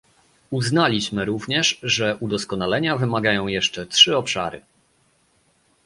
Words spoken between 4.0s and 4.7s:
obszary